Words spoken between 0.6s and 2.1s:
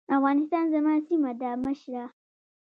زما سيمه ده مشره.